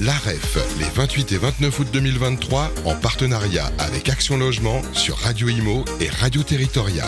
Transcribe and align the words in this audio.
l'AREF, 0.00 0.58
les 0.78 0.88
28 0.94 1.32
et 1.32 1.38
29 1.38 1.80
août 1.80 1.88
2023, 1.92 2.70
en 2.84 2.94
partenariat 2.94 3.66
avec 3.78 4.08
Action 4.08 4.36
Logement 4.36 4.80
sur 4.92 5.16
Radio 5.16 5.48
Imo 5.48 5.84
et 6.00 6.08
Radio 6.08 6.44
Territoria. 6.44 7.04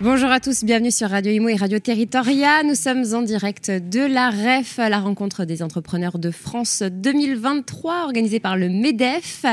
Bonjour 0.00 0.30
à 0.30 0.40
tous, 0.40 0.64
bienvenue 0.64 0.90
sur 0.90 1.10
Radio 1.10 1.30
Imo 1.30 1.48
et 1.48 1.56
Radio 1.56 1.78
Territoria. 1.78 2.62
Nous 2.62 2.74
sommes 2.74 3.04
en 3.12 3.20
direct 3.20 3.70
de 3.70 4.00
la 4.00 4.30
REF, 4.30 4.78
la 4.78 4.98
rencontre 4.98 5.44
des 5.44 5.62
entrepreneurs 5.62 6.18
de 6.18 6.30
France 6.30 6.82
2023, 6.82 8.04
organisée 8.04 8.40
par 8.40 8.56
le 8.56 8.70
MEDEF. 8.70 9.44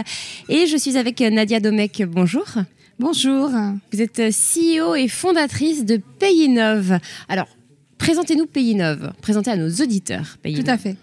Et 0.48 0.68
je 0.68 0.78
suis 0.78 0.98
avec 0.98 1.20
Nadia 1.20 1.60
Domecq. 1.60 2.04
Bonjour. 2.08 2.46
Bonjour. 3.00 3.50
Vous 3.92 4.02
êtes 4.02 4.22
CEO 4.32 4.96
et 4.96 5.10
fondatrice 5.10 5.84
de 5.84 6.00
Payinov. 6.20 6.98
Alors, 7.28 7.48
présentez-nous 8.04 8.48
Payinov, 8.48 9.14
présentez 9.22 9.50
à 9.50 9.56
nos 9.56 9.70
auditeurs 9.70 10.38
Tout 10.44 10.64
à 10.68 10.78
fait. 10.78 10.98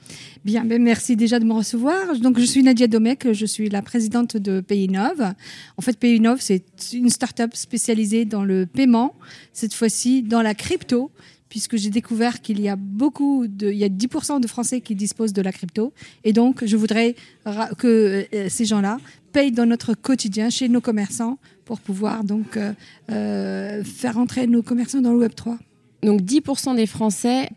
Bien, 0.45 0.67
ben 0.67 0.83
merci 0.83 1.17
déjà 1.17 1.39
de 1.39 1.47
me 1.47 1.55
recevoir. 1.55 2.19
Donc, 2.19 2.39
je 2.39 2.45
suis 2.45 2.63
Nadia 2.63 2.89
Domecq, 2.89 3.33
je 3.33 3.47
suis 3.47 3.71
la 3.71 3.81
présidente 3.81 4.37
de 4.37 4.61
Payinov. 4.61 5.33
En 5.79 5.83
fait, 5.83 5.99
Payinov, 5.99 6.41
c'est 6.43 6.63
une 6.93 7.09
start-up 7.09 7.53
spécialisée 7.55 8.27
dans 8.27 8.45
le 8.45 8.67
paiement, 8.67 9.15
cette 9.55 9.73
fois-ci 9.73 10.23
dans 10.23 10.43
la 10.43 10.55
crypto, 10.55 11.11
puisque 11.49 11.79
j'ai 11.79 11.89
découvert 11.89 12.43
qu'il 12.43 12.61
y 12.61 12.69
a 12.69 12.77
beaucoup 12.77 13.47
de, 13.47 13.71
il 13.71 13.79
y 13.79 13.85
a 13.85 13.89
10% 13.89 14.39
de 14.39 14.47
Français 14.47 14.83
qui 14.83 14.95
disposent 14.95 15.33
de 15.33 15.41
la 15.41 15.53
crypto. 15.53 15.95
Et 16.23 16.35
donc, 16.35 16.67
je 16.67 16.77
voudrais 16.77 17.15
que 17.79 18.27
euh, 18.35 18.49
ces 18.51 18.67
gens-là 18.67 18.99
payent 19.33 19.53
dans 19.53 19.67
notre 19.67 19.95
quotidien 19.95 20.51
chez 20.51 20.69
nos 20.69 20.83
commerçants 20.83 21.39
pour 21.65 21.81
pouvoir 21.81 22.25
donc 22.25 22.59
euh, 22.59 22.75
euh, 23.11 23.85
faire 23.85 24.19
entrer 24.19 24.47
nos 24.47 24.63
commerçants 24.63 25.01
dans 25.01 25.13
le 25.13 25.19
Web 25.19 25.35
3. 25.35 25.59
Donc 26.03 26.23
10% 26.23 26.77
des 26.77 26.87
Français 26.87 27.51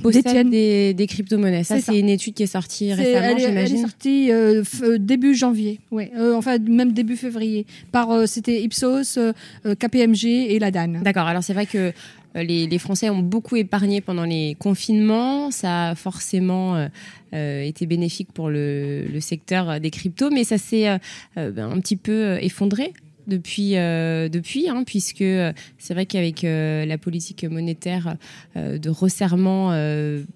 possèdent 0.00 0.50
des, 0.50 0.94
des 0.94 1.06
crypto-monnaies. 1.06 1.64
Ça, 1.64 1.80
c'est 1.80 1.98
une 1.98 2.08
étude 2.08 2.34
qui 2.34 2.42
est 2.42 2.46
sortie 2.46 2.92
récemment, 2.92 3.38
j'imagine. 3.38 3.56
Elle 3.56 3.72
est 3.72 3.82
sortie 3.82 4.32
euh, 4.32 4.62
euh, 4.82 4.98
début 4.98 5.34
janvier, 5.34 5.80
ouais. 5.90 6.10
Euh, 6.16 6.34
enfin 6.34 6.58
même 6.58 6.92
début 6.92 7.16
février. 7.16 7.66
Par 7.92 8.26
c'était 8.26 8.62
Ipsos, 8.62 9.18
KPMG 9.64 10.24
et 10.24 10.58
la 10.58 10.70
DAN. 10.70 11.00
D'accord. 11.02 11.26
Alors 11.26 11.42
c'est 11.42 11.52
vrai 11.52 11.66
que 11.66 11.92
les, 12.34 12.66
les, 12.66 12.78
Français 12.78 13.10
ont 13.10 13.22
beaucoup 13.22 13.56
épargné 13.56 14.00
pendant 14.00 14.24
les 14.24 14.56
confinements. 14.58 15.50
Ça 15.50 15.90
a 15.90 15.94
forcément 15.94 16.88
été 17.32 17.86
bénéfique 17.86 18.32
pour 18.32 18.50
le, 18.50 19.04
le, 19.06 19.20
secteur 19.20 19.80
des 19.80 19.90
cryptos, 19.90 20.30
mais 20.30 20.44
ça 20.44 20.58
s'est 20.58 20.98
ben, 21.36 21.70
un 21.70 21.80
petit 21.80 21.96
peu 21.96 22.38
effondré 22.40 22.92
depuis, 23.26 23.76
euh, 23.76 24.28
depuis 24.28 24.68
hein, 24.68 24.82
puisque 24.84 25.22
euh, 25.22 25.52
c'est 25.78 25.94
vrai 25.94 26.06
qu'avec 26.06 26.44
euh, 26.44 26.84
la 26.84 26.98
politique 26.98 27.44
monétaire 27.44 28.16
de 28.56 28.90
resserrement 28.90 29.70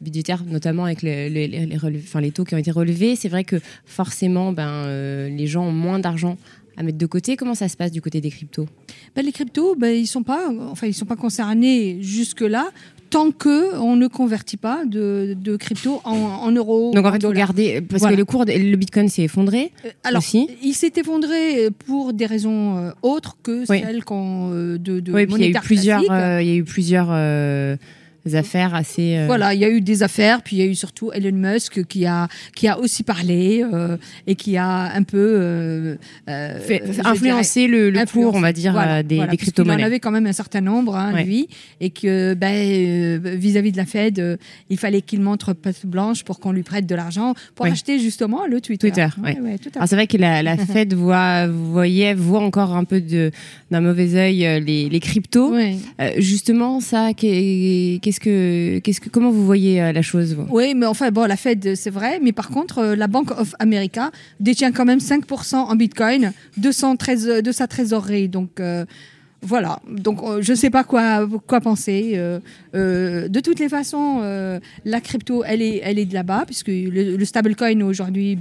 budgétaire, 0.00 0.44
notamment 0.44 0.84
avec 0.84 1.02
les, 1.02 2.30
taux 2.34 2.44
qui 2.44 2.55
ont 2.55 2.58
été 2.58 2.70
relevés, 2.70 3.16
c'est 3.16 3.28
vrai 3.28 3.44
que 3.44 3.56
forcément, 3.84 4.52
ben, 4.52 5.28
les 5.28 5.46
gens 5.46 5.66
ont 5.66 5.72
moins 5.72 5.98
d'argent 5.98 6.36
à 6.77 6.82
mettre 6.82 6.98
de 6.98 7.06
côté. 7.06 7.36
Comment 7.36 7.55
ça 7.55 7.68
se 7.68 7.77
passe 7.77 7.90
du 7.90 8.00
côté 8.00 8.20
des 8.20 8.30
cryptos? 8.30 8.66
Ben, 9.14 9.24
Les 9.24 9.32
cryptos, 9.32 9.74
ben, 9.77 9.94
ils 9.94 10.06
sont 10.06 10.22
pas, 10.22 10.50
enfin, 10.70 10.90
sont 10.92 11.06
pas 11.06 11.16
concernés 11.16 11.98
jusque-là 12.02 12.70
tant 13.14 13.30
que 13.30 13.76
on 13.78 13.94
ne 13.94 14.08
convertit 14.08 14.56
pas 14.56 14.84
de, 14.84 15.36
de 15.38 15.56
crypto 15.56 16.00
en, 16.02 16.16
en, 16.16 16.50
euros. 16.50 16.90
Donc 16.92 17.06
en 17.06 17.12
fait, 17.12 17.24
regardez, 17.24 17.80
parce 17.80 18.02
que 18.02 18.14
le 18.14 18.24
cours, 18.24 18.44
de, 18.44 18.52
le 18.52 18.76
Bitcoin 18.76 19.08
s'est 19.08 19.22
effondré. 19.22 19.70
Euh, 19.84 19.90
alors, 20.02 20.18
aussi. 20.18 20.48
il 20.64 20.74
s'est 20.74 20.92
effondré 20.96 21.70
pour 21.86 22.12
des 22.12 22.26
raisons 22.26 22.76
euh, 22.76 22.90
autres 23.02 23.36
que 23.40 23.64
celles 23.66 24.04
qu'on 24.04 24.50
euh, 24.52 24.78
de, 24.78 24.98
de 24.98 25.12
oui, 25.12 25.26
il 25.30 25.40
y 25.40 25.44
a 25.44 25.48
eu 25.48 25.62
plusieurs, 25.62 26.02
il 26.02 26.46
y 26.48 26.50
a 26.50 26.54
eu 26.56 26.64
plusieurs 26.64 27.08
affaires 28.33 28.75
assez. 28.75 29.17
Euh, 29.17 29.27
voilà, 29.27 29.55
il 29.55 29.61
y 29.61 29.64
a 29.64 29.70
eu 29.70 29.80
des 29.80 30.03
affaires, 30.03 30.42
puis 30.42 30.56
il 30.56 30.58
y 30.61 30.62
a 30.62 30.67
eu 30.67 30.75
surtout 30.75 31.12
Elon 31.12 31.36
Musk 31.36 31.84
qui 31.84 32.06
a 32.06 32.28
qui 32.55 32.69
a 32.69 32.78
aussi 32.78 33.03
parlé 33.03 33.62
euh, 33.62 33.97
et 34.27 34.34
qui 34.34 34.56
a 34.56 34.94
un 34.94 35.03
peu 35.03 35.19
euh, 35.19 35.97
influencé 37.05 37.67
le, 37.67 37.92
cours, 38.11 38.34
on 38.34 38.41
va 38.41 38.52
dire, 38.52 39.02
des, 39.05 39.27
des 39.27 39.36
crypto-monnaies. 39.36 39.83
Il 39.83 39.84
en 39.84 39.86
avait 39.86 40.01
quand 40.01 40.11
même 40.11 40.27
un 40.27 40.33
certain 40.33 40.63
nombre, 40.63 40.96
hein, 40.96 41.23
lui, 41.23 41.48
et 41.80 41.90
que 41.90 42.34
ben, 42.34 43.20
vis-à-vis 43.36 43.73
de 43.73 43.77
la 43.77 43.86
Fed, 43.86 44.39
il 44.70 44.79
fallait 44.79 45.02
qu'il 45.02 45.20
montre 45.20 45.52
patte 45.52 45.84
blanche 45.84 46.24
pour 46.24 46.40
qu'on 46.40 46.52
lui 46.52 46.63
prête 46.63 46.86
de 46.86 46.95
l'argent 46.95 47.34
pour 47.55 47.67
acheter 47.67 47.98
justement 47.98 48.46
le 48.46 48.61
Twitter. 48.61 48.89
Twitter, 48.89 49.08
c'est 49.86 49.96
vrai 49.96 50.07
que 50.07 50.17
la, 50.17 50.42
la 50.42 50.57
Fed 50.57 50.95
voit, 50.95 51.46
voyait, 51.46 52.14
voit 52.14 52.42
encore 52.42 52.74
un 52.74 52.84
peu 52.84 53.02
d'un 53.70 53.80
mauvais 53.80 54.14
œil 54.14 54.63
les, 54.64 54.89
les 54.89 55.01
cryptos. 55.01 55.55
justement, 56.18 56.80
ça, 56.80 57.13
qu'est-ce 57.14 58.14
que, 58.20 58.79
qu'est-ce 58.79 59.01
que, 59.01 59.08
comment 59.08 59.30
vous 59.30 59.45
voyez 59.45 59.83
euh, 59.83 59.92
la 59.92 60.02
chose 60.02 60.36
Oui, 60.51 60.75
mais 60.75 60.86
enfin, 60.86 61.11
bon, 61.11 61.27
la 61.27 61.36
Fed, 61.36 61.75
c'est 61.75 61.91
vrai, 61.91 62.19
mais 62.23 62.33
par 62.33 62.48
contre, 62.48 62.79
euh, 62.79 62.97
la 62.97 63.07
Bank 63.07 63.30
of 63.33 63.55
America 63.58 64.11
détient 64.41 64.73
quand 64.73 64.85
même 64.85 64.98
5% 64.98 65.57
en 65.57 65.77
Bitcoin 65.77 66.33
de, 66.57 66.70
sa 66.73 67.67
trésorerie. 67.67 68.29
Donc, 68.29 68.61
euh, 68.61 68.85
voilà, 69.42 69.80
donc 69.89 70.23
je 70.41 70.52
ne 70.52 70.57
sais 70.57 70.70
pas 70.70 70.85
quoi, 70.85 71.29
quoi 71.47 71.61
penser. 71.61 72.19
de 72.73 73.41
toutes 73.41 73.58
les 73.58 73.69
façons, 73.69 74.23
la 74.86 75.01
crypto, 75.02 75.45
elle 75.45 75.61
est, 75.61 75.83
elle 75.85 75.98
est 75.98 76.07
de 76.07 76.14
là-bas, 76.14 76.45
puisque 76.46 76.69
le, 76.69 77.23
stablecoin 77.27 77.83
aujourd'hui 77.83 78.39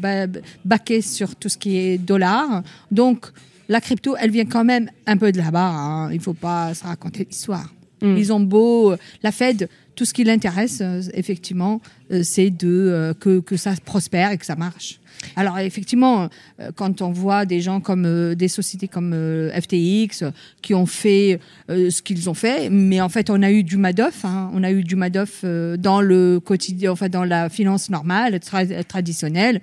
baqué 0.64 1.02
sur 1.02 1.36
tout 1.36 1.50
ce 1.50 1.58
qui 1.58 1.78
est 1.78 1.98
dollar. 1.98 2.64
Donc, 2.90 3.26
la 3.68 3.82
crypto, 3.82 4.16
elle 4.18 4.32
vient 4.32 4.46
quand 4.46 4.64
même 4.64 4.90
un 5.06 5.18
peu 5.18 5.34
de 5.34 5.40
là-bas. 5.40 5.72
Hein. 5.72 6.12
Il 6.12 6.18
ne 6.18 6.22
faut 6.22 6.34
pas 6.34 6.74
se 6.74 6.86
raconter 6.86 7.28
l'histoire. 7.30 7.70
Mm. 8.04 8.18
Ils 8.18 8.34
ont 8.34 8.40
beau, 8.40 8.94
la 9.24 9.32
Fed, 9.32 9.70
tout 9.96 10.06
ce 10.06 10.14
qui 10.14 10.24
l'intéresse, 10.24 10.80
euh, 10.82 11.02
effectivement, 11.14 11.82
euh, 12.12 12.22
c'est 12.24 12.50
de 12.50 12.68
euh, 12.68 13.14
que, 13.14 13.40
que, 13.40 13.58
ça 13.58 13.74
prospère 13.84 14.32
et 14.32 14.38
que 14.38 14.46
ça 14.46 14.56
marche. 14.56 15.00
Alors 15.38 15.58
effectivement, 15.60 16.28
quand 16.76 17.02
on 17.02 17.12
voit 17.12 17.46
des 17.46 17.62
gens 17.62 17.80
comme 17.80 18.36
des 18.36 18.50
sociétés 18.50 18.90
comme 18.90 19.14
FTX 19.54 20.26
qui 20.62 20.74
ont 20.74 20.86
fait 20.86 21.40
ce 21.70 22.02
qu'ils 22.02 22.30
ont 22.30 22.34
fait, 22.34 22.70
mais 22.70 23.00
en 23.00 23.08
fait 23.08 23.30
on 23.30 23.42
a 23.42 23.50
eu 23.50 23.64
du 23.64 23.78
Madoff, 23.78 24.26
hein, 24.26 24.52
on 24.54 24.64
a 24.64 24.72
eu 24.72 24.84
du 24.84 24.98
Madoff 24.98 25.46
dans 25.46 26.02
le 26.02 26.42
quotidien, 26.42 26.92
enfin 26.92 27.08
dans 27.08 27.24
la 27.24 27.48
finance 27.48 27.90
normale, 27.90 28.42
traditionnelle. 28.86 29.62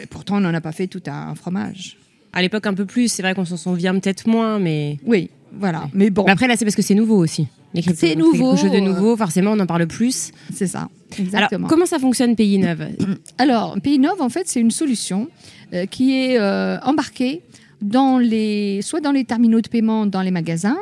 Et 0.00 0.06
pourtant 0.06 0.38
on 0.38 0.40
n'en 0.40 0.54
a 0.54 0.62
pas 0.62 0.72
fait 0.72 0.86
tout 0.86 1.02
un 1.06 1.34
fromage. 1.34 1.98
À 2.32 2.42
l'époque 2.42 2.66
un 2.66 2.74
peu 2.74 2.86
plus, 2.86 3.08
c'est 3.08 3.22
vrai 3.22 3.34
qu'on 3.34 3.44
s'en 3.44 3.56
souvient 3.56 3.92
peut-être 3.98 4.26
moins, 4.26 4.58
mais 4.58 4.98
oui, 5.04 5.30
voilà. 5.58 5.88
Mais 5.92 6.10
bon. 6.10 6.24
après 6.24 6.48
là 6.48 6.56
c'est 6.56 6.64
parce 6.64 6.76
que 6.76 6.82
c'est 6.82 6.94
nouveau 6.94 7.16
aussi. 7.16 7.46
C'est 7.94 8.16
nouveau. 8.16 8.56
chose 8.56 8.70
de 8.70 8.80
nouveau, 8.80 9.16
forcément, 9.16 9.52
on 9.52 9.60
en 9.60 9.66
parle 9.66 9.86
plus. 9.86 10.30
C'est 10.52 10.66
ça. 10.66 10.88
Exactement. 11.18 11.60
Alors, 11.60 11.68
comment 11.68 11.86
ça 11.86 11.98
fonctionne 11.98 12.36
Pays 12.36 12.58
Neuf 12.58 12.78
Alors, 13.38 13.76
Pays 13.82 13.98
Neuf, 13.98 14.20
en 14.20 14.28
fait, 14.28 14.42
c'est 14.46 14.60
une 14.60 14.70
solution 14.70 15.28
euh, 15.72 15.86
qui 15.86 16.14
est 16.14 16.38
euh, 16.38 16.78
embarquée 16.80 17.42
dans 17.80 18.18
les, 18.18 18.80
soit 18.82 19.00
dans 19.00 19.12
les 19.12 19.24
terminaux 19.24 19.60
de 19.60 19.68
paiement 19.68 20.06
dans 20.06 20.22
les 20.22 20.30
magasins, 20.30 20.78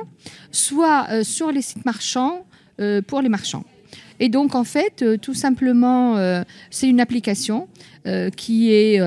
soit 0.50 1.06
euh, 1.10 1.22
sur 1.22 1.52
les 1.52 1.62
sites 1.62 1.84
marchands 1.84 2.44
pour 3.08 3.20
les 3.20 3.28
marchands. 3.28 3.64
Et 4.20 4.28
donc, 4.28 4.54
en 4.54 4.64
fait, 4.64 5.02
euh, 5.02 5.16
tout 5.16 5.34
simplement, 5.34 6.16
euh, 6.18 6.44
c'est 6.70 6.88
une 6.88 7.00
application 7.00 7.68
euh, 8.06 8.28
qui, 8.30 9.00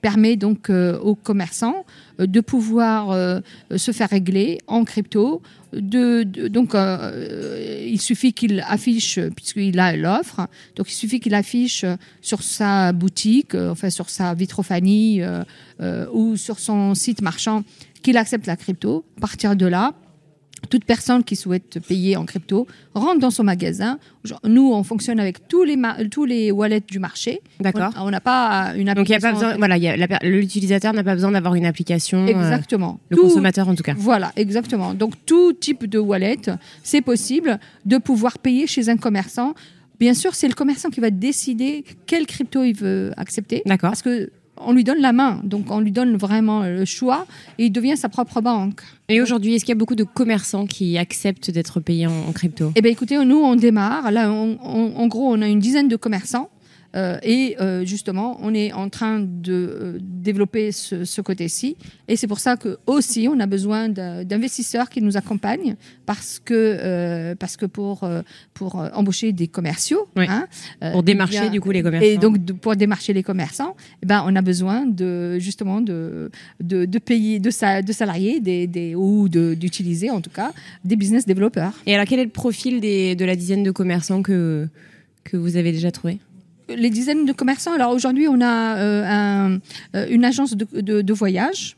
permet 0.00 0.36
donc 0.36 0.70
aux 0.70 1.14
commerçants 1.14 1.84
de 2.18 2.40
pouvoir 2.40 3.40
se 3.74 3.92
faire 3.92 4.10
régler 4.10 4.58
en 4.66 4.84
crypto. 4.84 5.42
Donc, 5.72 6.74
il 6.74 8.00
suffit 8.00 8.32
qu'il 8.32 8.64
affiche, 8.66 9.18
puisqu'il 9.36 9.78
a 9.78 9.96
l'offre, 9.96 10.46
donc 10.76 10.90
il 10.90 10.94
suffit 10.94 11.20
qu'il 11.20 11.34
affiche 11.34 11.84
sur 12.20 12.42
sa 12.42 12.92
boutique, 12.92 13.54
enfin 13.54 13.90
sur 13.90 14.10
sa 14.10 14.34
vitrophanie 14.34 15.22
ou 16.12 16.36
sur 16.36 16.58
son 16.58 16.94
site 16.94 17.22
marchand 17.22 17.62
qu'il 18.02 18.16
accepte 18.16 18.46
la 18.46 18.56
crypto. 18.56 19.04
À 19.18 19.20
partir 19.20 19.56
de 19.56 19.66
là, 19.66 19.94
toute 20.68 20.84
personne 20.84 21.24
qui 21.24 21.36
souhaite 21.36 21.80
payer 21.86 22.16
en 22.16 22.24
crypto 22.24 22.66
rentre 22.94 23.20
dans 23.20 23.30
son 23.30 23.44
magasin. 23.44 23.98
Nous, 24.44 24.72
on 24.72 24.82
fonctionne 24.82 25.18
avec 25.18 25.48
tous 25.48 25.64
les, 25.64 25.76
tous 26.10 26.24
les 26.24 26.50
wallets 26.50 26.82
du 26.86 26.98
marché. 26.98 27.40
D'accord. 27.60 27.92
On 27.96 28.10
n'a 28.10 28.20
pas 28.20 28.72
une 28.76 28.88
application. 28.88 28.94
Donc, 28.94 29.08
il 29.08 29.14
a 29.14 29.20
pas 29.20 29.32
besoin, 29.32 29.56
voilà, 29.56 30.18
l'utilisateur 30.22 30.92
n'a 30.92 31.04
pas 31.04 31.14
besoin 31.14 31.30
d'avoir 31.30 31.54
une 31.54 31.66
application. 31.66 32.24
Euh, 32.24 32.28
exactement. 32.28 33.00
le 33.08 33.16
consommateur, 33.16 33.68
en 33.68 33.74
tout 33.74 33.82
cas. 33.82 33.94
Voilà, 33.96 34.32
exactement. 34.36 34.94
Donc, 34.94 35.14
tout 35.26 35.52
type 35.52 35.86
de 35.86 35.98
wallet, 35.98 36.38
c'est 36.82 37.02
possible 37.02 37.58
de 37.84 37.98
pouvoir 37.98 38.38
payer 38.38 38.66
chez 38.66 38.88
un 38.88 38.96
commerçant. 38.96 39.54
Bien 39.98 40.14
sûr, 40.14 40.34
c'est 40.34 40.48
le 40.48 40.54
commerçant 40.54 40.88
qui 40.88 41.00
va 41.00 41.10
décider 41.10 41.84
quelle 42.06 42.26
crypto 42.26 42.64
il 42.64 42.74
veut 42.74 43.12
accepter. 43.16 43.62
D'accord. 43.66 43.90
Parce 43.90 44.02
que 44.02 44.30
on 44.64 44.72
lui 44.72 44.84
donne 44.84 45.00
la 45.00 45.12
main, 45.12 45.40
donc 45.44 45.70
on 45.70 45.80
lui 45.80 45.92
donne 45.92 46.16
vraiment 46.16 46.62
le 46.62 46.84
choix 46.84 47.26
et 47.58 47.66
il 47.66 47.70
devient 47.70 47.96
sa 47.96 48.08
propre 48.08 48.40
banque. 48.40 48.80
Et 49.08 49.20
aujourd'hui, 49.20 49.54
est-ce 49.54 49.64
qu'il 49.64 49.72
y 49.72 49.76
a 49.76 49.78
beaucoup 49.78 49.94
de 49.94 50.04
commerçants 50.04 50.66
qui 50.66 50.98
acceptent 50.98 51.50
d'être 51.50 51.80
payés 51.80 52.06
en, 52.06 52.32
crypto? 52.32 52.72
Eh 52.76 52.82
bien 52.82 52.92
écoutez, 52.92 53.22
nous 53.24 53.38
on 53.38 53.56
démarre, 53.56 54.10
là 54.10 54.30
en 54.30 55.06
gros 55.06 55.32
on 55.32 55.42
a 55.42 55.48
une 55.48 55.60
dizaine 55.60 55.88
de 55.88 55.96
commerçants 55.96 56.48
Euh, 56.96 57.18
et 57.22 57.56
euh, 57.60 57.84
justement, 57.84 58.38
on 58.42 58.52
est 58.52 58.72
en 58.72 58.88
train 58.88 59.20
de 59.20 59.52
euh, 59.52 59.98
développer 60.00 60.72
ce, 60.72 61.04
ce 61.04 61.20
côté-ci. 61.20 61.76
Et 62.08 62.16
c'est 62.16 62.26
pour 62.26 62.40
ça 62.40 62.56
que 62.56 62.78
aussi, 62.86 63.28
on 63.30 63.38
a 63.38 63.46
besoin 63.46 63.88
d'investisseurs 63.88 64.90
qui 64.90 65.00
nous 65.00 65.16
accompagnent 65.16 65.76
parce 66.06 66.40
que, 66.44 66.54
euh, 66.54 67.34
parce 67.36 67.56
que 67.56 67.66
pour, 67.66 68.02
euh, 68.04 68.22
pour 68.54 68.74
embaucher 68.94 69.32
des 69.32 69.46
commerciaux, 69.48 70.08
Oui. 70.16 70.26
hein, 70.28 70.46
Pour 70.92 71.00
eh 71.00 71.02
démarcher 71.04 71.40
bien, 71.42 71.50
du 71.50 71.60
coup 71.60 71.70
les 71.70 71.82
commerçants. 71.82 72.06
et 72.08 72.16
donc, 72.18 72.44
de- 72.44 72.52
pour 72.52 72.74
démarcher 72.76 73.12
les 73.12 73.22
commerçants, 73.22 73.76
eh 74.02 74.06
ben, 74.06 74.24
on 74.26 74.34
a 74.34 74.42
besoin 74.42 74.84
de, 74.86 75.38
justement 75.38 75.80
de, 75.80 76.30
de, 76.60 76.84
de 76.86 76.98
payer, 76.98 77.38
de, 77.38 77.50
sa- 77.50 77.82
de 77.82 77.92
salariés 77.92 78.40
des, 78.40 78.66
des, 78.66 78.94
ou 78.94 79.28
d'utiliser 79.28 80.10
en 80.10 80.20
tout 80.20 80.30
cas 80.30 80.52
des 80.84 80.96
business 80.96 81.24
développeurs. 81.26 81.74
Et 81.86 81.94
alors, 81.94 82.06
quel 82.06 82.18
est 82.18 82.24
le 82.24 82.30
profil 82.30 82.80
des, 82.80 83.14
de 83.14 83.24
la 83.24 83.36
dizaine 83.36 83.62
de 83.62 83.70
commerçants 83.70 84.22
que, 84.22 84.66
que 85.24 85.36
vous 85.36 85.56
avez 85.56 85.70
déjà 85.72 85.90
trouvé? 85.92 86.18
Les 86.76 86.90
dizaines 86.90 87.24
de 87.26 87.32
commerçants. 87.32 87.72
Alors 87.74 87.92
aujourd'hui, 87.92 88.28
on 88.28 88.40
a 88.40 88.76
euh, 88.76 89.04
un- 89.06 89.58
euh, 89.96 90.06
une 90.10 90.24
agence 90.24 90.56
de, 90.56 90.66
de- 90.80 91.02
de 91.02 91.12
voyage. 91.12 91.76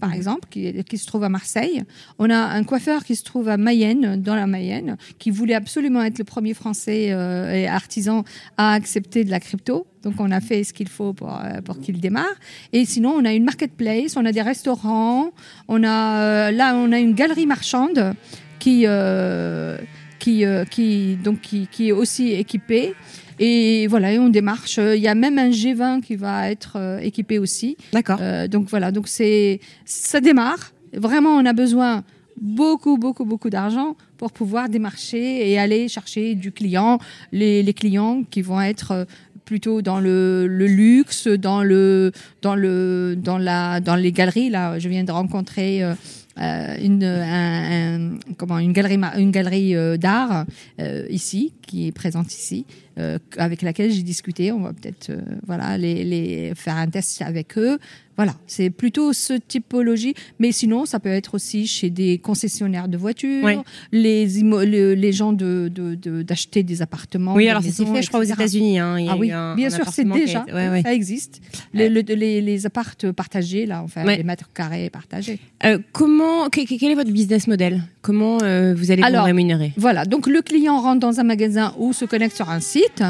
Par 0.00 0.12
exemple, 0.12 0.48
qui, 0.50 0.82
qui 0.84 0.98
se 0.98 1.06
trouve 1.06 1.22
à 1.22 1.28
Marseille. 1.28 1.82
On 2.18 2.28
a 2.28 2.36
un 2.36 2.64
coiffeur 2.64 3.04
qui 3.04 3.14
se 3.14 3.22
trouve 3.22 3.48
à 3.48 3.56
Mayenne, 3.56 4.20
dans 4.20 4.34
la 4.34 4.46
Mayenne, 4.48 4.96
qui 5.20 5.30
voulait 5.30 5.54
absolument 5.54 6.02
être 6.02 6.18
le 6.18 6.24
premier 6.24 6.52
Français 6.52 7.12
euh, 7.12 7.54
et 7.54 7.68
artisan 7.68 8.24
à 8.58 8.72
accepter 8.72 9.22
de 9.24 9.30
la 9.30 9.38
crypto. 9.38 9.86
Donc, 10.02 10.14
on 10.18 10.32
a 10.32 10.40
fait 10.40 10.64
ce 10.64 10.72
qu'il 10.74 10.88
faut 10.88 11.12
pour, 11.12 11.40
pour 11.64 11.78
qu'il 11.78 12.00
démarre. 12.00 12.34
Et 12.72 12.84
sinon, 12.84 13.10
on 13.16 13.24
a 13.24 13.32
une 13.32 13.44
marketplace, 13.44 14.16
on 14.16 14.24
a 14.26 14.32
des 14.32 14.42
restaurants, 14.42 15.30
on 15.68 15.84
a 15.84 16.50
là, 16.50 16.74
on 16.74 16.90
a 16.90 16.98
une 16.98 17.14
galerie 17.14 17.46
marchande 17.46 18.14
qui 18.58 18.82
euh, 18.86 19.78
qui 20.18 20.44
euh, 20.44 20.64
qui 20.64 21.16
donc 21.22 21.40
qui, 21.40 21.68
qui 21.70 21.88
est 21.88 21.92
aussi 21.92 22.32
équipée. 22.32 22.94
Et 23.38 23.86
voilà, 23.88 24.12
et 24.12 24.18
on 24.18 24.28
démarche. 24.28 24.78
Il 24.78 25.00
y 25.02 25.08
a 25.08 25.14
même 25.14 25.38
un 25.38 25.50
G20 25.50 26.00
qui 26.02 26.16
va 26.16 26.50
être 26.50 26.74
euh, 26.76 26.98
équipé 26.98 27.38
aussi. 27.38 27.76
D'accord. 27.92 28.18
Euh, 28.20 28.46
donc 28.48 28.68
voilà, 28.68 28.90
donc 28.92 29.08
c'est 29.08 29.60
ça 29.84 30.20
démarre. 30.20 30.72
Vraiment, 30.92 31.30
on 31.30 31.44
a 31.44 31.52
besoin 31.52 32.04
beaucoup, 32.40 32.96
beaucoup, 32.98 33.24
beaucoup 33.24 33.50
d'argent 33.50 33.96
pour 34.16 34.32
pouvoir 34.32 34.68
démarcher 34.68 35.50
et 35.50 35.58
aller 35.58 35.88
chercher 35.88 36.34
du 36.34 36.52
client, 36.52 36.98
les, 37.32 37.62
les 37.62 37.72
clients 37.74 38.22
qui 38.30 38.42
vont 38.42 38.60
être 38.60 38.90
euh, 38.92 39.04
plutôt 39.44 39.82
dans 39.82 40.00
le, 40.00 40.46
le 40.46 40.66
luxe, 40.66 41.26
dans 41.28 41.62
le, 41.62 42.12
dans 42.42 42.54
le, 42.54 43.14
dans 43.16 43.38
la, 43.38 43.80
dans 43.80 43.94
les 43.96 44.10
galeries. 44.12 44.50
Là, 44.50 44.78
je 44.78 44.88
viens 44.88 45.04
de 45.04 45.12
rencontrer. 45.12 45.82
euh, 45.82 45.94
euh, 46.40 46.74
une, 46.82 47.04
un- 47.04 48.14
un- 48.14 48.18
comment, 48.36 48.58
une 48.58 48.72
galerie, 48.72 48.98
une 49.18 49.30
galerie 49.30 49.76
euh, 49.76 49.96
d'art 49.96 50.46
euh, 50.80 51.06
ici, 51.08 51.52
qui 51.64 51.86
est 51.86 51.92
présente 51.92 52.32
ici, 52.34 52.66
euh, 52.98 53.18
avec 53.38 53.62
laquelle 53.62 53.90
j'ai 53.90 54.02
discuté. 54.02 54.52
On 54.52 54.60
va 54.60 54.72
peut-être 54.72 55.10
euh, 55.10 55.20
voilà, 55.46 55.76
les, 55.78 56.04
les 56.04 56.52
faire 56.54 56.76
un 56.76 56.88
test 56.88 57.22
avec 57.22 57.58
eux. 57.58 57.78
Voilà, 58.16 58.36
c'est 58.46 58.70
plutôt 58.70 59.12
ce 59.12 59.32
typologie. 59.32 60.14
Mais 60.38 60.52
sinon, 60.52 60.86
ça 60.86 61.00
peut 61.00 61.08
être 61.08 61.34
aussi 61.34 61.66
chez 61.66 61.90
des 61.90 62.18
concessionnaires 62.18 62.86
de 62.86 62.96
voitures, 62.96 63.42
Ouais. 63.42 63.58
les, 63.90 64.26
le- 64.26 64.94
les 64.94 65.12
gens 65.12 65.32
de, 65.32 65.68
de- 65.74 65.96
de- 65.96 66.22
d'acheter 66.22 66.62
des 66.62 66.80
appartements. 66.80 67.34
Oui, 67.34 67.48
alors 67.48 67.62
maisons, 67.62 67.92
fait, 67.92 68.02
je 68.02 68.08
crois, 68.08 68.20
aux. 68.20 68.22
États-Unis. 68.22 68.78
hein. 68.78 69.04
Ah 69.08 69.16
oui, 69.16 69.32
un- 69.32 69.56
bien 69.56 69.66
un 69.66 69.70
sûr, 69.70 69.88
c'est 69.88 70.04
déjà, 70.04 70.42
été- 70.42 70.52
ouais, 70.52 70.68
ouais. 70.68 70.82
ça 70.82 70.94
existe. 70.94 71.40
Les, 71.72 71.88
le- 71.88 72.02
les, 72.02 72.40
les 72.40 72.66
appartes 72.66 73.10
partagés, 73.10 73.66
là, 73.66 73.82
enfin, 73.82 74.04
Ouais. 74.04 74.16
les 74.18 74.22
mètres 74.22 74.48
carrés 74.54 74.90
partagés. 74.90 75.40
Euh, 75.64 75.78
comment, 75.92 76.48
que- 76.50 76.64
que- 76.64 76.78
quel 76.78 76.92
est 76.92 76.94
votre 76.94 77.10
business 77.10 77.48
model? 77.48 77.82
Comment 78.04 78.36
euh, 78.42 78.74
vous 78.76 78.90
allez 78.90 79.02
Alors, 79.02 79.22
vous 79.22 79.26
rémunérer 79.28 79.72
Voilà, 79.78 80.04
donc 80.04 80.26
le 80.26 80.42
client 80.42 80.78
rentre 80.78 81.00
dans 81.00 81.20
un 81.20 81.22
magasin 81.22 81.74
ou 81.78 81.94
se 81.94 82.04
connecte 82.04 82.36
sur 82.36 82.50
un 82.50 82.60
site 82.60 83.02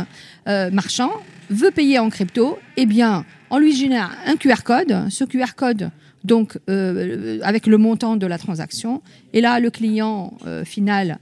euh, 0.46 0.70
marchand, 0.70 1.10
veut 1.50 1.72
payer 1.72 1.98
en 1.98 2.10
crypto, 2.10 2.60
eh 2.76 2.86
bien, 2.86 3.24
on 3.50 3.58
lui 3.58 3.74
génère 3.74 4.16
un 4.24 4.36
QR 4.36 4.62
code. 4.64 5.06
Ce 5.10 5.24
QR 5.24 5.56
code, 5.56 5.90
donc, 6.22 6.58
euh, 6.70 7.40
avec 7.42 7.66
le 7.66 7.76
montant 7.76 8.14
de 8.14 8.26
la 8.28 8.38
transaction. 8.38 9.02
Et 9.32 9.40
là, 9.40 9.58
le 9.58 9.70
client 9.70 10.32
euh, 10.46 10.64
final 10.64 11.18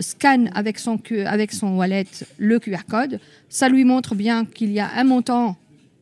scanne 0.00 0.50
avec 0.54 0.78
son, 0.78 0.98
avec 1.26 1.52
son 1.52 1.76
wallet 1.76 2.06
le 2.38 2.58
QR 2.60 2.86
code. 2.90 3.20
Ça 3.50 3.68
lui 3.68 3.84
montre 3.84 4.14
bien 4.14 4.46
qu'il 4.46 4.72
y 4.72 4.80
a 4.80 4.90
un 4.96 5.04
montant 5.04 5.58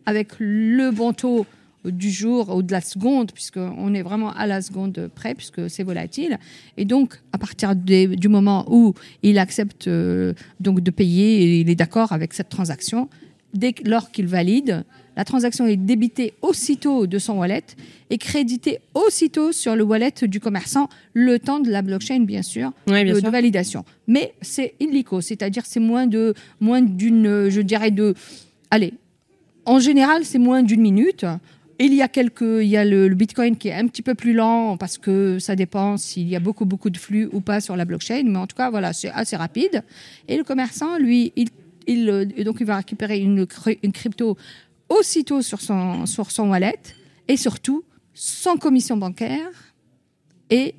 avec 0.06 0.28
le 0.38 0.92
bon 0.92 1.12
taux 1.12 1.44
du 1.84 2.10
jour 2.10 2.54
ou 2.54 2.62
de 2.62 2.72
la 2.72 2.80
seconde, 2.80 3.32
puisqu'on 3.32 3.94
est 3.94 4.02
vraiment 4.02 4.32
à 4.32 4.46
la 4.46 4.60
seconde 4.60 5.10
près, 5.14 5.34
puisque 5.34 5.68
c'est 5.70 5.82
volatile. 5.82 6.38
Et 6.76 6.84
donc, 6.84 7.20
à 7.32 7.38
partir 7.38 7.74
des- 7.74 8.06
du 8.08 8.28
moment 8.28 8.66
où 8.68 8.94
il 9.22 9.38
accepte 9.38 9.88
euh, 9.88 10.34
donc 10.60 10.80
de 10.80 10.90
payer 10.90 11.42
et 11.42 11.60
il 11.60 11.70
est 11.70 11.74
d'accord 11.74 12.12
avec 12.12 12.34
cette 12.34 12.48
transaction, 12.50 13.08
dès 13.54 13.74
lors 13.84 14.10
qu'il 14.10 14.26
valide, 14.26 14.84
la 15.16 15.24
transaction 15.24 15.66
est 15.66 15.76
débitée 15.76 16.34
aussitôt 16.40 17.06
de 17.06 17.18
son 17.18 17.38
wallet 17.38 17.64
et 18.10 18.16
créditée 18.18 18.78
aussitôt 18.94 19.50
sur 19.52 19.74
le 19.74 19.82
wallet 19.82 20.12
du 20.22 20.38
commerçant, 20.38 20.88
le 21.14 21.38
temps 21.38 21.60
de 21.60 21.70
la 21.70 21.82
blockchain, 21.82 22.20
bien 22.20 22.42
sûr, 22.42 22.72
Oui, 22.86 23.04
bien 23.04 23.14
de, 23.14 23.18
sûr. 23.18 23.26
de 23.26 23.30
validation. 23.32 23.84
Mais 24.06 24.34
c'est 24.40 24.74
illico, 24.80 25.20
c'est-à-dire 25.20 25.64
c'est 25.66 25.80
moins 25.80 26.06
de 26.06 26.34
moins 26.60 26.80
d'une, 26.82 27.26
euh, 27.26 27.50
je 27.50 27.60
dirais 27.60 27.90
de, 27.90 28.14
allez, 28.70 28.94
en 29.66 29.78
général 29.80 30.24
c'est 30.24 30.38
moins 30.38 30.62
d'une 30.62 30.80
minute. 30.80 31.26
Il 31.82 31.94
y 31.94 32.02
a 32.02 32.08
quelques, 32.08 32.42
il 32.42 32.68
y 32.68 32.76
a 32.76 32.84
le, 32.84 33.08
Bitcoin 33.08 33.56
qui 33.56 33.68
est 33.68 33.74
un 33.74 33.86
petit 33.86 34.02
peu 34.02 34.14
plus 34.14 34.34
lent 34.34 34.76
parce 34.76 34.98
que 34.98 35.38
ça 35.38 35.56
dépend 35.56 35.96
s'il 35.96 36.28
y 36.28 36.36
a 36.36 36.40
beaucoup 36.40 36.66
beaucoup 36.66 36.90
de 36.90 36.98
flux 36.98 37.28
ou 37.32 37.40
pas 37.40 37.62
sur 37.62 37.74
la 37.74 37.86
blockchain, 37.86 38.24
mais 38.26 38.38
en 38.38 38.46
tout 38.46 38.56
cas 38.56 38.68
voilà 38.68 38.92
c'est 38.92 39.08
assez 39.08 39.34
rapide. 39.34 39.82
Et 40.28 40.36
le 40.36 40.44
commerçant 40.44 40.98
lui, 40.98 41.32
il, 41.36 42.10
euh, 42.10 42.26
donc 42.44 42.58
il 42.60 42.66
va 42.66 42.76
récupérer 42.76 43.18
une 43.18 43.46
crypto 43.46 44.36
aussitôt 44.90 45.40
sur 45.40 45.62
son 45.62 46.04
sur 46.04 46.30
son 46.30 46.50
wallet 46.50 46.78
et 47.28 47.38
surtout 47.38 47.82
sans 48.12 48.58
commission 48.58 48.98
bancaire 48.98 49.50
et 50.50 50.74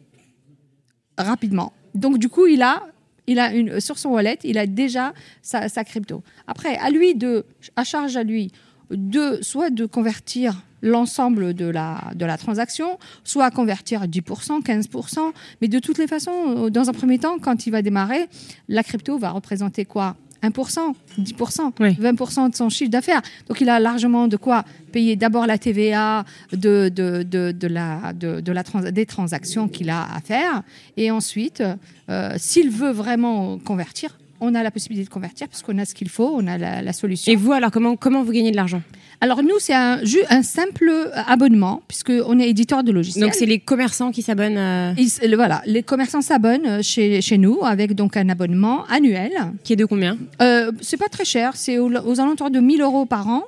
rapidement. 1.17 1.73
Donc 1.95 2.17
du 2.17 2.29
coup, 2.29 2.47
il 2.47 2.61
a, 2.61 2.83
il 3.27 3.39
a 3.39 3.53
une, 3.53 3.79
sur 3.79 3.97
son 3.97 4.09
wallet, 4.09 4.37
il 4.43 4.57
a 4.57 4.67
déjà 4.67 5.13
sa, 5.41 5.69
sa 5.69 5.83
crypto. 5.83 6.23
Après, 6.47 6.75
à 6.77 6.89
lui 6.89 7.15
de, 7.15 7.45
à 7.75 7.83
charge 7.83 8.15
à 8.17 8.23
lui 8.23 8.51
de 8.91 9.39
soit 9.41 9.69
de 9.69 9.85
convertir 9.85 10.61
l'ensemble 10.81 11.53
de 11.53 11.65
la, 11.65 12.11
de 12.15 12.25
la 12.25 12.37
transaction, 12.37 12.97
soit 13.23 13.45
à 13.45 13.51
convertir 13.51 14.05
10%, 14.07 14.63
15%, 14.63 15.19
mais 15.61 15.67
de 15.67 15.79
toutes 15.79 15.97
les 15.97 16.07
façons, 16.07 16.65
euh, 16.65 16.69
dans 16.69 16.89
un 16.89 16.93
premier 16.93 17.19
temps, 17.19 17.37
quand 17.39 17.65
il 17.67 17.71
va 17.71 17.81
démarrer, 17.81 18.27
la 18.67 18.83
crypto 18.83 19.17
va 19.17 19.29
représenter 19.31 19.85
quoi? 19.85 20.15
1%, 20.43 20.95
10%, 21.19 21.71
Oui. 21.81 21.91
20% 22.01 22.49
de 22.49 22.55
son 22.55 22.69
chiffre 22.69 22.89
d'affaires. 22.89 23.21
Donc 23.47 23.61
il 23.61 23.69
a 23.69 23.79
largement 23.79 24.27
de 24.27 24.37
quoi 24.37 24.65
payer 24.91 25.15
d'abord 25.15 25.45
la 25.45 25.59
TVA 25.59 26.25
de, 26.51 26.89
de, 26.89 27.21
de, 27.21 27.51
de 27.51 27.67
la, 27.67 28.11
de, 28.13 28.39
de 28.39 28.51
la 28.51 28.63
trans- 28.63 28.89
des 28.91 29.05
transactions 29.05 29.67
qu'il 29.67 29.91
a 29.91 30.01
à 30.01 30.19
faire. 30.19 30.63
Et 30.97 31.11
ensuite, 31.11 31.61
euh, 32.09 32.33
s'il 32.37 32.71
veut 32.71 32.89
vraiment 32.89 33.59
convertir, 33.59 34.17
on 34.39 34.55
a 34.55 34.63
la 34.63 34.71
possibilité 34.71 35.05
de 35.07 35.13
convertir 35.13 35.47
parce 35.47 35.61
qu'on 35.61 35.77
a 35.77 35.85
ce 35.85 35.93
qu'il 35.93 36.09
faut, 36.09 36.31
on 36.35 36.47
a 36.47 36.57
la, 36.57 36.81
la 36.81 36.93
solution. 36.93 37.31
Et 37.31 37.35
vous, 37.35 37.51
alors, 37.51 37.69
comment, 37.69 37.95
comment 37.95 38.23
vous 38.23 38.31
gagnez 38.31 38.49
de 38.49 38.55
l'argent? 38.55 38.81
Alors 39.23 39.43
nous, 39.43 39.59
c'est 39.59 39.73
un, 39.75 39.99
simple 40.41 40.91
abonnement 41.27 41.83
puisqu'on 41.87 42.39
est 42.39 42.49
éditeur 42.49 42.83
de 42.83 42.91
logiciels. 42.91 43.23
Donc, 43.23 43.35
c'est 43.35 43.45
les 43.45 43.59
commerçants 43.59 44.11
qui 44.11 44.23
s'abonnent 44.23 44.57
à... 44.57 44.93
Ils- 44.97 45.29
le- 45.29 45.35
voilà, 45.35 45.61
les 45.67 45.83
commerçants 45.83 46.21
s'abonnent 46.21 46.81
chez, 46.81 47.21
chez 47.21 47.37
nous 47.37 47.59
avec 47.63 47.93
donc 47.93 48.17
un 48.17 48.29
abonnement 48.29 48.83
annuel. 48.87 49.31
Qui 49.63 49.73
est 49.73 49.75
de 49.75 49.85
combien? 49.85 50.17
Euh, 50.41 50.71
c'est 50.81 50.97
pas 50.97 51.07
très 51.07 51.23
cher, 51.25 51.51
c'est 51.55 51.77
aux, 51.77 51.91
aux 51.91 52.19
alentours 52.19 52.49
de 52.49 52.59
1000 52.59 52.81
euros 52.81 53.05
par 53.05 53.27
an. 53.27 53.43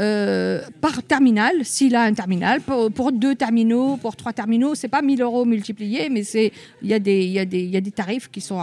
euh, 0.00 0.60
par 0.80 1.02
terminal, 1.04 1.52
s'il 1.64 1.94
a 1.96 2.02
un 2.02 2.12
terminal, 2.14 2.60
pour, 2.60 2.90
pour 2.90 3.10
deux 3.12 3.34
terminaux, 3.36 3.96
pour 3.98 4.14
trois 4.16 4.32
terminaux, 4.32 4.74
c'est 4.76 4.88
pas 4.88 5.02
1000 5.02 5.22
euros 5.22 5.44
multipliés, 5.44 6.08
mais 6.10 6.22
c'est 6.24 6.52
il 6.82 6.88
y 6.88 6.94
a 6.94 6.98
des 7.00 7.24
il 7.24 7.30
y 7.32 7.70
y 7.70 7.76
a 7.76 7.80
des 7.80 7.90
tarifs 7.90 8.28
qui 8.30 8.40
sont 8.40 8.60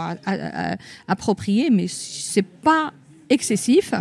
appropriés, 1.08 1.68
mais 1.70 1.86
c'est 1.88 2.42
pas 2.42 2.92
excessif. 3.30 3.92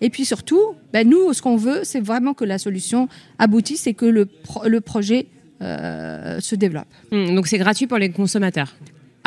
Et 0.00 0.10
puis 0.10 0.24
surtout, 0.24 0.60
ben 0.92 1.08
nous, 1.08 1.32
ce 1.32 1.40
qu'on 1.42 1.56
veut, 1.56 1.80
c'est 1.84 2.00
vraiment 2.00 2.34
que 2.34 2.44
la 2.44 2.58
solution 2.58 3.08
aboutisse 3.38 3.86
et 3.86 3.94
que 3.94 4.06
le, 4.06 4.26
pro- 4.26 4.66
le 4.68 4.80
projet 4.80 5.26
euh, 5.62 6.40
se 6.40 6.54
développe. 6.54 6.86
Hmm, 7.12 7.34
Donc, 7.34 7.46
c'est 7.46 7.58
gratuit 7.58 7.86
pour 7.86 7.98
les 7.98 8.10
consommateurs. 8.10 8.74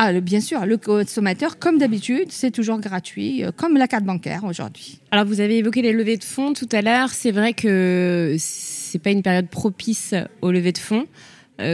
Ah, 0.00 0.12
le- 0.12 0.20
bien 0.20 0.40
sûr, 0.40 0.64
le 0.64 0.76
consommateur, 0.76 1.58
comme 1.58 1.78
d'habitude, 1.78 2.26
c'est 2.30 2.52
toujours 2.52 2.78
gratuit, 2.80 3.42
euh, 3.44 3.50
comme 3.56 3.76
la 3.76 3.88
carte 3.88 4.04
bancaire 4.04 4.44
aujourd'hui. 4.44 5.00
Alors, 5.10 5.24
vous 5.24 5.40
avez 5.40 5.58
évoqué 5.58 5.82
les 5.82 5.92
levées 5.92 6.16
de 6.16 6.24
fonds 6.24 6.52
tout 6.52 6.68
à 6.70 6.82
l'heure. 6.82 7.10
C'est 7.10 7.32
vrai 7.32 7.52
que 7.52 8.36
c'est 8.38 9.00
pas 9.00 9.10
une 9.10 9.22
période 9.22 9.48
propice 9.48 10.14
aux 10.42 10.52
levées 10.52 10.72
de 10.72 10.78
fonds. 10.78 11.06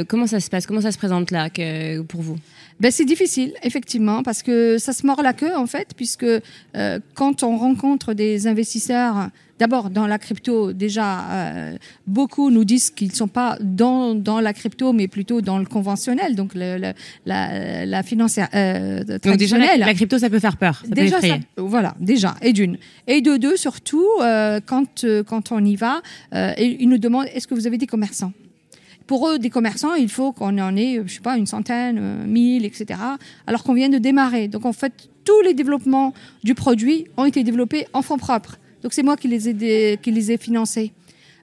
Comment 0.08 0.26
ça 0.26 0.40
se 0.40 0.50
passe? 0.50 0.66
Comment 0.66 0.80
ça 0.80 0.92
se 0.92 0.98
présente 0.98 1.30
là 1.30 1.50
que, 1.50 2.00
pour 2.02 2.22
vous? 2.22 2.36
Ben, 2.80 2.90
c'est 2.90 3.04
difficile, 3.04 3.52
effectivement, 3.62 4.22
parce 4.22 4.42
que 4.42 4.78
ça 4.78 4.92
se 4.92 5.06
mord 5.06 5.22
la 5.22 5.32
queue, 5.32 5.54
en 5.54 5.66
fait, 5.66 5.88
puisque 5.96 6.26
quand 7.14 7.42
on 7.42 7.56
rencontre 7.56 8.14
des 8.14 8.46
investisseurs 8.46 9.30
D'abord, 9.58 9.88
dans 9.88 10.08
la 10.08 10.18
crypto, 10.18 10.72
déjà, 10.72 11.30
euh, 11.30 11.76
beaucoup 12.08 12.50
nous 12.50 12.64
disent 12.64 12.90
qu'ils 12.90 13.08
ne 13.08 13.14
sont 13.14 13.28
pas 13.28 13.56
dans, 13.60 14.16
dans, 14.16 14.40
la 14.40 14.52
crypto, 14.52 14.92
mais 14.92 15.06
plutôt 15.06 15.42
dans 15.42 15.58
le 15.58 15.64
conventionnel, 15.64 16.34
donc 16.34 16.54
le, 16.56 16.92
la, 17.24 17.86
la 17.86 18.02
financière 18.02 18.48
euh, 18.52 19.04
Donc 19.04 19.36
déjà, 19.36 19.56
la, 19.58 19.94
crypto, 19.94 20.18
ça 20.18 20.28
peut 20.28 20.40
faire 20.40 20.56
peur. 20.56 20.82
Ça 20.84 20.92
déjà, 20.92 21.20
peut 21.20 21.28
voilà, 21.56 21.94
déjà, 22.00 22.34
et 22.42 22.52
d'une. 22.52 22.78
Et 23.06 23.20
de 23.20 23.36
deux, 23.36 23.56
surtout, 23.56 24.06
euh, 24.20 24.58
quand, 24.64 25.06
quand 25.26 25.52
on 25.52 25.64
y 25.64 25.76
va, 25.76 26.02
ils 26.58 26.88
nous 26.88 26.98
demandent 26.98 27.28
est-ce 27.32 27.46
que 27.46 27.54
vous 27.54 27.68
avez 27.68 27.78
des 27.78 27.86
commerçants? 27.86 28.32
Pour 29.06 29.28
eux, 29.28 29.38
des 29.38 29.50
commerçants, 29.50 29.94
il 29.94 30.08
faut 30.08 30.32
qu'on 30.32 30.58
en 30.58 30.76
ait, 30.76 31.02
je 31.04 31.14
sais 31.14 31.20
pas, 31.20 31.36
une 31.36 31.46
centaine, 31.46 32.24
mille, 32.26 32.64
etc. 32.64 32.98
Alors 33.46 33.62
qu'on 33.62 33.74
vient 33.74 33.88
de 33.88 33.98
démarrer. 33.98 34.48
Donc 34.48 34.64
en 34.64 34.72
fait, 34.72 34.92
tous 35.24 35.40
les 35.42 35.54
développements 35.54 36.14
du 36.42 36.54
produit 36.54 37.06
ont 37.16 37.24
été 37.24 37.42
développés 37.42 37.86
en 37.92 38.02
fonds 38.02 38.18
propres. 38.18 38.58
Donc 38.82 38.92
c'est 38.92 39.02
moi 39.02 39.16
qui 39.16 39.28
les 39.28 39.48
ai, 39.48 39.98
qui 40.00 40.10
les 40.10 40.32
ai 40.32 40.36
financés. 40.36 40.92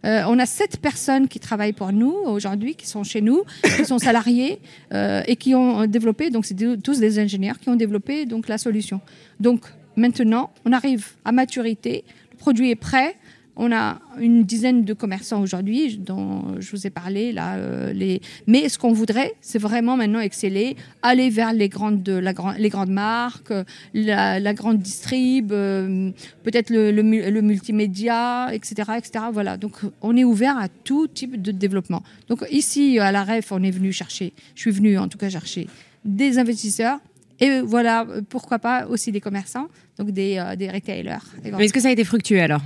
Euh, 0.04 0.24
on 0.28 0.40
a 0.40 0.46
sept 0.46 0.78
personnes 0.78 1.28
qui 1.28 1.40
travaillent 1.40 1.74
pour 1.74 1.92
nous 1.92 2.12
aujourd'hui, 2.12 2.76
qui 2.76 2.88
sont 2.88 3.04
chez 3.04 3.22
nous, 3.22 3.44
qui 3.78 3.86
sont 3.86 4.00
salariés 4.00 4.60
euh, 4.94 5.22
et 5.28 5.36
qui 5.36 5.54
ont 5.54 5.86
développé. 5.86 6.30
Donc 6.30 6.46
c'est 6.46 6.56
tous 6.82 7.00
des 7.00 7.20
ingénieurs 7.20 7.60
qui 7.60 7.70
ont 7.70 7.76
développé 7.76 8.26
donc 8.26 8.48
la 8.48 8.58
solution. 8.58 9.02
Donc 9.40 9.66
maintenant, 9.96 10.52
on 10.66 10.72
arrive 10.72 11.10
à 11.26 11.32
maturité, 11.32 12.04
le 12.32 12.38
produit 12.38 12.72
est 12.72 12.76
prêt. 12.76 13.16
On 13.64 13.72
a 13.72 14.00
une 14.20 14.44
dizaine 14.44 14.86
de 14.86 14.94
commerçants 14.96 15.40
aujourd'hui 15.40 16.00
dont 16.00 16.60
je 16.60 16.72
vous 16.72 16.88
ai 16.88 16.90
parlé 16.90 17.32
là. 17.32 17.58
Euh, 17.58 17.94
les... 17.94 18.20
Mais 18.48 18.68
ce 18.70 18.80
qu'on 18.80 18.92
voudrait, 18.92 19.36
c'est 19.40 19.60
vraiment 19.60 19.96
maintenant 19.96 20.20
exceller, 20.20 20.76
aller 21.04 21.30
vers 21.30 21.54
les 21.54 21.70
grandes, 21.70 22.10
les 22.58 22.70
grandes 22.70 22.90
marques, 22.90 23.54
la, 23.94 24.54
grande 24.56 24.80
distrib, 24.80 25.52
euh, 25.52 26.10
peut-être 26.44 26.72
le, 26.72 27.42
multimédia, 27.44 28.50
etc., 28.52 28.94
etc. 28.98 29.26
Voilà. 29.32 29.58
Donc 29.58 29.74
on 30.02 30.18
est 30.18 30.24
ouvert 30.24 30.58
à 30.58 30.68
tout 30.68 31.08
type 31.08 31.40
de 31.40 31.52
développement. 31.52 32.02
Donc 32.30 32.44
ici 32.50 32.98
à 32.98 33.12
la 33.12 33.24
REF, 33.24 33.52
on 33.52 33.62
est 33.62 33.70
venu 33.70 33.92
chercher. 33.94 34.34
Je 34.56 34.62
suis 34.62 34.72
venu 34.72 34.98
en 34.98 35.08
tout 35.08 35.20
cas 35.20 35.30
chercher 35.30 35.68
des 36.04 36.40
investisseurs 36.40 36.98
et 37.40 37.62
voilà, 37.62 38.08
pourquoi 38.28 38.58
pas 38.58 38.88
aussi 38.88 39.12
des 39.12 39.22
commerçants, 39.22 39.68
donc 40.00 40.10
des, 40.10 40.38
euh, 40.40 40.56
des 40.56 40.68
retailers. 40.68 41.18
Est-ce 41.44 41.74
que 41.74 41.80
ça 41.80 41.90
a 41.90 41.92
été 41.92 42.04
fructueux 42.04 42.42
alors? 42.42 42.62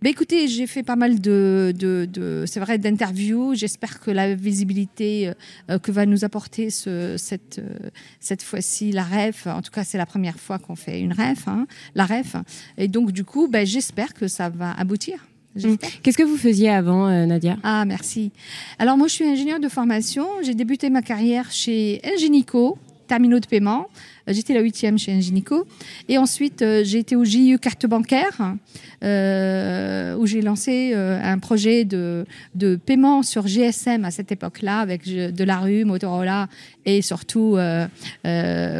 Ben 0.00 0.10
écoutez, 0.10 0.46
j'ai 0.46 0.66
fait 0.66 0.84
pas 0.84 0.94
mal 0.94 1.20
de, 1.20 1.74
de, 1.76 2.08
de 2.10 2.44
c'est 2.46 2.60
vrai, 2.60 2.78
d'interviews. 2.78 3.54
J'espère 3.54 3.98
que 3.98 4.10
la 4.12 4.34
visibilité 4.34 5.32
euh, 5.70 5.78
que 5.78 5.90
va 5.90 6.06
nous 6.06 6.24
apporter 6.24 6.70
ce, 6.70 7.16
cette, 7.16 7.58
euh, 7.58 7.90
cette 8.20 8.42
fois-ci 8.42 8.92
la 8.92 9.02
REF, 9.02 9.48
en 9.48 9.60
tout 9.60 9.72
cas 9.72 9.82
c'est 9.82 9.98
la 9.98 10.06
première 10.06 10.38
fois 10.38 10.58
qu'on 10.58 10.76
fait 10.76 11.00
une 11.00 11.12
REF, 11.12 11.48
hein, 11.48 11.66
la 11.94 12.06
REF. 12.06 12.36
Et 12.76 12.86
donc 12.86 13.10
du 13.10 13.24
coup, 13.24 13.48
ben, 13.48 13.66
j'espère 13.66 14.14
que 14.14 14.28
ça 14.28 14.48
va 14.48 14.72
aboutir. 14.72 15.26
Mmh. 15.56 15.74
Qu'est-ce 16.02 16.18
que 16.18 16.22
vous 16.22 16.36
faisiez 16.36 16.70
avant, 16.70 17.08
euh, 17.08 17.26
Nadia? 17.26 17.56
Ah, 17.64 17.84
merci. 17.84 18.30
Alors 18.78 18.96
moi, 18.96 19.08
je 19.08 19.14
suis 19.14 19.24
ingénieure 19.24 19.58
de 19.58 19.68
formation. 19.68 20.26
J'ai 20.42 20.54
débuté 20.54 20.90
ma 20.90 21.02
carrière 21.02 21.50
chez 21.50 22.00
Ingenico, 22.04 22.78
terminaux 23.08 23.40
de 23.40 23.46
paiement. 23.46 23.88
Euh, 24.28 24.32
j'étais 24.32 24.54
la 24.54 24.60
huitième 24.60 24.98
chez 24.98 25.12
Ingenico. 25.12 25.66
Et 26.08 26.18
ensuite, 26.18 26.62
euh, 26.62 26.82
j'ai 26.84 26.98
été 26.98 27.16
au 27.16 27.24
JIE 27.24 27.58
carte 27.60 27.86
bancaire, 27.86 28.54
euh, 29.02 30.16
où 30.16 30.26
j'ai 30.26 30.42
lancé 30.42 30.94
un 30.94 31.38
projet 31.38 31.84
de, 31.84 32.26
de 32.54 32.76
paiement 32.76 33.22
sur 33.22 33.46
GSM 33.46 34.04
à 34.04 34.10
cette 34.10 34.30
époque-là, 34.30 34.78
avec 34.78 35.08
de 35.08 35.44
la 35.44 35.58
rue, 35.58 35.84
Motorola 35.84 36.48
et 36.84 37.02
surtout 37.02 37.56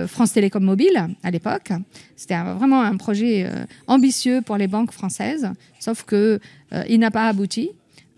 France 0.08 0.32
Télécom 0.32 0.62
Mobile 0.62 1.08
à 1.22 1.30
l'époque. 1.30 1.72
C'était 2.16 2.36
vraiment 2.36 2.82
un 2.82 2.96
projet 2.96 3.48
ambitieux 3.86 4.42
pour 4.42 4.56
les 4.56 4.66
banques 4.66 4.92
françaises, 4.92 5.48
sauf 5.78 6.04
que 6.04 6.40
il 6.88 6.98
n'a 6.98 7.10
pas 7.10 7.28
abouti. 7.28 7.70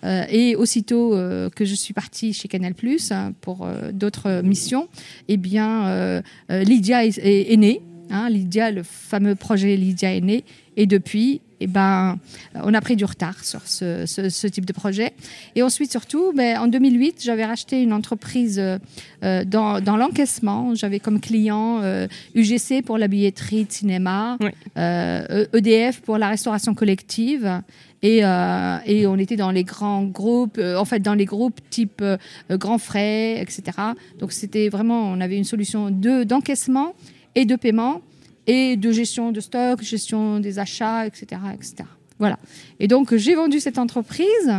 Euh, 0.05 0.25
et 0.31 0.57
aussitôt 0.57 1.15
euh, 1.15 1.51
que 1.51 1.65
je 1.65 1.75
suis 1.75 1.95
partie 1.95 2.33
chez 2.33 2.49
Canal 2.49 2.75
Plus 2.75 3.13
hein, 3.13 3.33
pour 3.41 3.67
euh, 3.67 3.93
d'autres 3.93 4.43
missions, 4.43 4.89
eh 5.29 5.37
bien, 5.37 6.23
Lydia 6.49 7.05
est, 7.05 7.19
est, 7.19 7.57
née. 7.57 7.83
Hein, 8.11 8.29
Lydia, 8.29 8.71
le 8.71 8.83
fameux 8.83 9.35
projet 9.35 9.77
Lydia 9.77 10.15
est 10.15 10.21
né. 10.21 10.45
Et 10.77 10.87
depuis, 10.87 11.41
eh 11.61 11.67
ben, 11.67 12.19
on 12.55 12.73
a 12.73 12.81
pris 12.81 12.97
du 12.97 13.05
retard 13.05 13.45
sur 13.45 13.61
ce, 13.67 14.07
ce, 14.07 14.29
ce 14.29 14.47
type 14.47 14.65
de 14.65 14.73
projet. 14.73 15.13
Et 15.57 15.63
ensuite, 15.63 15.91
surtout, 15.91 16.33
ben, 16.33 16.59
en 16.59 16.69
2008, 16.69 17.23
j'avais 17.23 17.45
racheté 17.45 17.83
une 17.83 17.93
entreprise 17.93 18.59
euh, 18.59 19.45
dans, 19.45 19.81
dans 19.81 19.97
l'encaissement. 19.97 20.75
J'avais 20.75 21.01
comme 21.01 21.21
client 21.21 21.81
euh, 21.83 22.07
UGC 22.35 22.83
pour 22.85 22.99
la 22.99 23.09
billetterie 23.09 23.65
de 23.65 23.73
cinéma, 23.73 24.39
euh, 24.79 25.47
EDF 25.53 26.01
pour 26.01 26.19
la 26.19 26.29
restauration 26.29 26.75
collective. 26.75 27.63
Et, 28.03 28.25
euh, 28.25 28.79
et, 28.87 29.07
on 29.07 29.17
était 29.17 29.37
dans 29.37 29.51
les 29.51 29.65
grands 29.65 30.05
groupes, 30.05 30.59
euh, 30.59 30.77
en 30.77 30.85
fait 30.85 31.01
dans 31.01 31.15
les 31.15 31.27
groupes 31.27 31.61
type 31.69 32.01
euh, 32.01 32.17
grands 32.51 32.79
frais, 32.79 33.41
etc. 33.41 33.63
Donc 34.19 34.33
c'était 34.33 34.69
vraiment, 34.71 35.03
on 35.03 35.21
avait 35.21 35.37
une 35.37 35.45
solution 35.45 35.91
de 35.91 36.25
d'encaissement 36.25 36.95
et 37.35 37.45
de 37.45 37.57
paiement 37.57 38.03
et 38.47 38.77
de 38.77 38.91
gestion 38.91 39.33
de 39.33 39.41
stock, 39.41 39.83
gestion 39.83 40.41
des 40.41 40.59
achats, 40.59 41.07
etc., 41.07 41.41
etc. 41.55 41.89
Voilà. 42.19 42.39
Et 42.79 42.89
donc 42.89 43.15
j'ai 43.15 43.35
vendu 43.35 43.61
cette 43.61 43.79
entreprise 43.79 44.53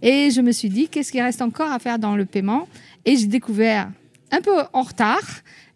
et 0.00 0.30
je 0.30 0.40
me 0.40 0.52
suis 0.52 0.70
dit 0.70 0.88
qu'est-ce 0.88 1.12
qui 1.12 1.20
reste 1.20 1.42
encore 1.42 1.70
à 1.70 1.78
faire 1.78 1.98
dans 1.98 2.16
le 2.16 2.24
paiement? 2.24 2.68
Et 3.04 3.16
j'ai 3.16 3.26
découvert 3.26 3.90
un 4.30 4.40
peu 4.40 4.62
en 4.72 4.82
retard 4.82 5.20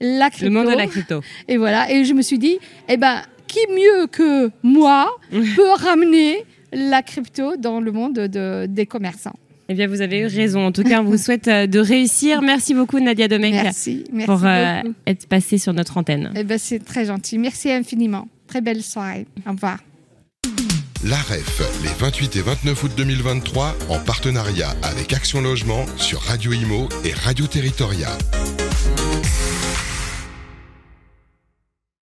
la 0.01 0.31
crypto. 0.31 0.47
Le 0.47 0.51
monde 0.51 0.73
de 0.73 0.77
la 0.77 0.87
crypto. 0.87 1.21
Et 1.49 1.59
voilà. 1.59 1.91
Et 1.91 2.05
je 2.05 2.15
me 2.15 2.23
suis 2.23 2.39
dit 2.39 2.59
eh 2.89 2.97
ben 2.97 3.23
qui 3.47 3.61
mieux 3.71 4.07
que 4.07 4.51
moi 4.63 5.15
peut 5.31 5.73
ramener 5.77 6.45
la 6.73 7.03
crypto 7.03 7.57
dans 7.57 7.81
le 7.81 7.93
monde 7.93 8.15
de, 8.15 8.67
des 8.67 8.87
commerçants? 8.87 9.39
Eh 9.69 9.75
bien, 9.75 9.87
vous 9.89 10.01
avez 10.01 10.21
eu 10.21 10.27
raison. 10.27 10.67
En 10.67 10.73
tout 10.73 10.85
cas, 10.85 11.01
on 11.01 11.05
vous 11.05 11.19
souhaite 11.23 11.49
euh, 11.49 11.67
de 11.67 11.79
réussir. 11.79 12.43
Merci 12.43 12.75
beaucoup, 12.75 13.01
Nadia 13.01 13.29
Domecq, 13.29 13.55
merci, 13.55 14.05
merci 14.13 14.27
pour 14.27 14.45
euh, 14.45 14.83
être 15.07 15.27
passée 15.27 15.59
sur 15.59 15.73
notre 15.73 15.97
antenne. 15.97 16.33
Eh 16.37 16.45
ben, 16.45 16.59
c'est 16.59 16.85
très 16.85 17.07
gentil. 17.07 17.39
Merci 17.39 17.71
infiniment. 17.71 18.29
Très 18.47 18.61
belle 18.61 18.83
soirée. 18.83 19.27
Au 19.47 19.53
revoir. 19.53 19.79
La 21.05 21.17
REF, 21.17 21.63
les 21.83 21.91
28 21.99 22.37
et 22.37 22.41
29 22.41 22.83
août 22.85 22.93
2023, 22.97 23.77
en 23.91 23.99
partenariat 23.99 24.71
avec 24.83 25.13
Action 25.13 25.41
Logement 25.41 25.85
sur 25.97 26.21
Radio 26.23 26.53
Imo 26.53 26.89
et 27.05 27.13
Radio 27.13 27.47
Territoria. 27.47 28.09